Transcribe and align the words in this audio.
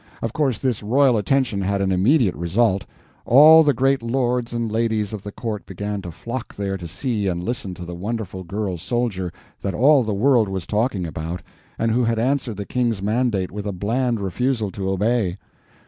Of 0.23 0.33
course, 0.33 0.57
this 0.57 0.81
royal 0.81 1.15
attention 1.15 1.61
had 1.61 1.79
an 1.79 1.91
immediate 1.91 2.33
result: 2.33 2.87
all 3.23 3.61
the 3.63 3.71
great 3.71 4.01
lords 4.01 4.51
and 4.51 4.71
ladies 4.71 5.13
of 5.13 5.21
the 5.21 5.31
Court 5.31 5.63
began 5.67 6.01
to 6.01 6.09
flock 6.11 6.55
there 6.55 6.75
to 6.75 6.87
see 6.87 7.27
and 7.27 7.43
listen 7.43 7.75
to 7.75 7.85
the 7.85 7.93
wonderful 7.93 8.43
girl 8.43 8.79
soldier 8.79 9.31
that 9.61 9.75
all 9.75 10.01
the 10.03 10.11
world 10.15 10.49
was 10.49 10.65
talking 10.65 11.05
about, 11.05 11.43
and 11.77 11.91
who 11.91 12.03
had 12.03 12.17
answered 12.17 12.57
the 12.57 12.65
King's 12.65 12.99
mandate 12.99 13.51
with 13.51 13.67
a 13.67 13.71
bland 13.71 14.19
refusal 14.19 14.71
to 14.71 14.89
obey. 14.89 15.37